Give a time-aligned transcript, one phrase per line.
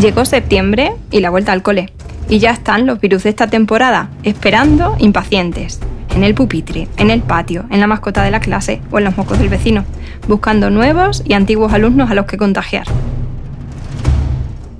[0.00, 1.92] Llegó septiembre y la vuelta al cole.
[2.28, 5.80] Y ya están los virus de esta temporada, esperando impacientes.
[6.14, 9.16] En el pupitre, en el patio, en la mascota de la clase o en los
[9.16, 9.84] mocos del vecino,
[10.28, 12.86] buscando nuevos y antiguos alumnos a los que contagiar.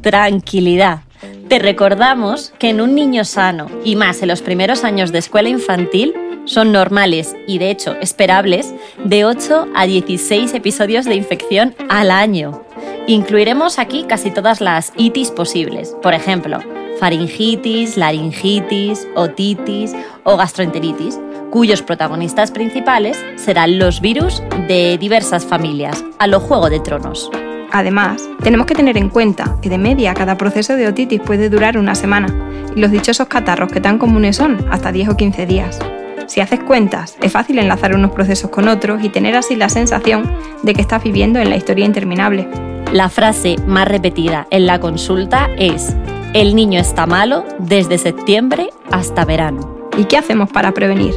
[0.00, 1.00] Tranquilidad.
[1.48, 5.48] Te recordamos que en un niño sano, y más en los primeros años de escuela
[5.48, 8.74] infantil, son normales y de hecho esperables
[9.04, 12.62] de 8 a 16 episodios de infección al año.
[13.08, 16.60] Incluiremos aquí casi todas las itis posibles, por ejemplo,
[17.00, 21.18] faringitis, laringitis, otitis o gastroenteritis,
[21.50, 27.28] cuyos protagonistas principales serán los virus de diversas familias, a lo Juego de Tronos.
[27.72, 31.78] Además, tenemos que tener en cuenta que de media cada proceso de otitis puede durar
[31.78, 32.28] una semana
[32.76, 35.80] y los dichosos catarros que tan comunes son hasta 10 o 15 días.
[36.28, 40.32] Si haces cuentas, es fácil enlazar unos procesos con otros y tener así la sensación
[40.62, 42.71] de que estás viviendo en la historia interminable.
[42.92, 45.96] La frase más repetida en la consulta es,
[46.34, 49.88] el niño está malo desde septiembre hasta verano.
[49.96, 51.14] ¿Y qué hacemos para prevenir?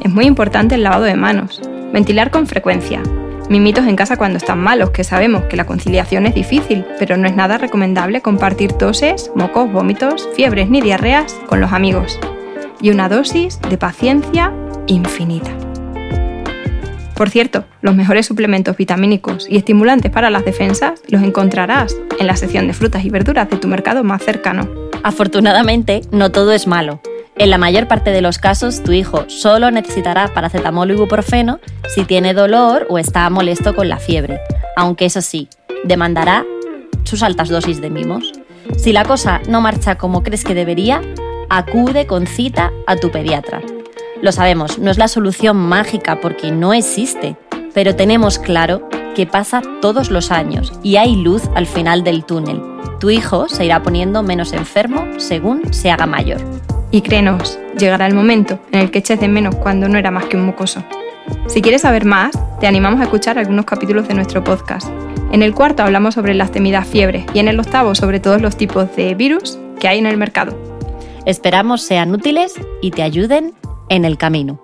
[0.00, 1.60] Es muy importante el lavado de manos,
[1.92, 3.02] ventilar con frecuencia,
[3.48, 7.26] mimitos en casa cuando están malos, que sabemos que la conciliación es difícil, pero no
[7.26, 12.20] es nada recomendable compartir toses, mocos, vómitos, fiebres ni diarreas con los amigos.
[12.80, 14.52] Y una dosis de paciencia
[14.86, 15.50] infinita.
[17.20, 22.34] Por cierto, los mejores suplementos vitamínicos y estimulantes para las defensas los encontrarás en la
[22.34, 24.66] sección de frutas y verduras de tu mercado más cercano.
[25.02, 27.02] Afortunadamente, no todo es malo.
[27.36, 31.60] En la mayor parte de los casos, tu hijo solo necesitará paracetamol o ibuprofeno
[31.94, 34.40] si tiene dolor o está molesto con la fiebre,
[34.74, 35.50] aunque eso sí,
[35.84, 36.46] demandará
[37.04, 38.32] sus altas dosis de mimos.
[38.78, 41.02] Si la cosa no marcha como crees que debería,
[41.50, 43.60] acude con cita a tu pediatra.
[44.22, 47.36] Lo sabemos, no es la solución mágica porque no existe,
[47.72, 52.60] pero tenemos claro que pasa todos los años y hay luz al final del túnel.
[52.98, 56.38] Tu hijo se irá poniendo menos enfermo según se haga mayor.
[56.90, 60.26] Y créenos, llegará el momento en el que eches de menos cuando no era más
[60.26, 60.84] que un mucoso.
[61.46, 64.88] Si quieres saber más, te animamos a escuchar algunos capítulos de nuestro podcast.
[65.32, 68.56] En el cuarto hablamos sobre las temidas fiebres y en el octavo sobre todos los
[68.56, 70.58] tipos de virus que hay en el mercado.
[71.24, 73.54] Esperamos sean útiles y te ayuden
[73.90, 74.58] en el camino.